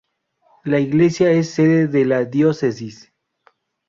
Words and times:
La 0.63 0.79
iglesia 0.79 1.29
es 1.29 1.51
sede 1.51 1.85
de 1.87 2.05
la 2.05 2.25
diócesis. 2.25 3.13